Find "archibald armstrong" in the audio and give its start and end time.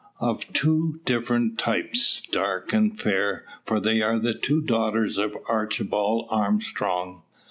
5.47-7.21